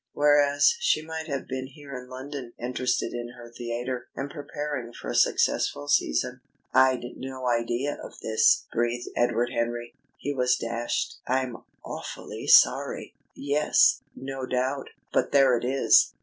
Whereas 0.13 0.77
she 0.79 1.05
might 1.05 1.27
have 1.27 1.47
been 1.47 1.67
here 1.67 1.95
in 1.95 2.09
London, 2.09 2.53
interested 2.57 3.13
in 3.13 3.33
her 3.37 3.53
theatre, 3.55 4.07
and 4.15 4.31
preparing 4.31 4.91
for 4.93 5.11
a 5.11 5.15
successful 5.15 5.87
season." 5.87 6.41
"I'd 6.73 7.03
no 7.17 7.45
idea 7.47 7.99
of 8.01 8.17
this," 8.21 8.65
breathed 8.73 9.09
Edward 9.15 9.51
Henry. 9.53 9.93
He 10.17 10.33
was 10.33 10.55
dashed. 10.57 11.17
"I'm 11.27 11.57
awfully 11.85 12.47
sorry!" 12.47 13.13
"Yes, 13.35 14.01
no 14.15 14.47
doubt. 14.47 14.89
But 15.13 15.31
there 15.31 15.55
it 15.55 15.63
is!" 15.63 16.13